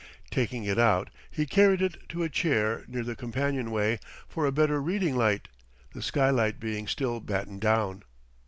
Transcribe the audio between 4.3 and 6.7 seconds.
a better reading light: the skylight